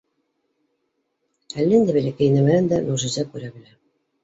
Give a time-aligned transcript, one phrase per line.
[1.65, 3.79] Әллә ниндәй бәләкәй нәмәнән дә мөғжизә күрә белә.